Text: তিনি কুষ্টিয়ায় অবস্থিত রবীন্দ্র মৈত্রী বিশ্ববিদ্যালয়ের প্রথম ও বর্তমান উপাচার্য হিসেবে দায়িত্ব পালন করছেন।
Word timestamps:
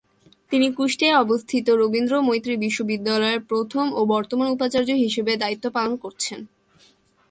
তিনি 0.51 0.67
কুষ্টিয়ায় 0.71 1.21
অবস্থিত 1.21 1.65
রবীন্দ্র 1.81 2.13
মৈত্রী 2.21 2.53
বিশ্ববিদ্যালয়ের 2.57 3.41
প্রথম 3.41 3.85
ও 3.93 4.01
বর্তমান 4.05 4.47
উপাচার্য 4.51 4.89
হিসেবে 5.03 5.31
দায়িত্ব 5.37 5.65
পালন 5.69 5.93
করছেন। 5.97 6.39